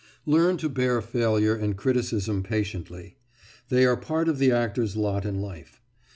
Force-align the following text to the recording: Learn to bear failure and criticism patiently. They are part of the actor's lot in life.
Learn 0.25 0.57
to 0.57 0.67
bear 0.67 0.99
failure 0.99 1.55
and 1.55 1.77
criticism 1.77 2.41
patiently. 2.41 3.17
They 3.69 3.85
are 3.85 3.95
part 3.95 4.27
of 4.27 4.39
the 4.39 4.51
actor's 4.51 4.95
lot 4.97 5.27
in 5.27 5.39
life. 5.41 5.79